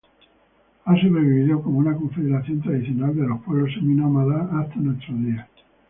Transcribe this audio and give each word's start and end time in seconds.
Ha 0.85 0.95
sobrevivido 0.99 1.61
como 1.61 1.77
una 1.77 1.95
confederación 1.95 2.59
tradicional 2.59 3.15
de 3.15 3.27
los 3.27 3.39
pueblos 3.43 3.71
seminómadas 3.75 4.49
hasta 4.51 4.77
nuestros 4.77 5.19
días. 5.23 5.47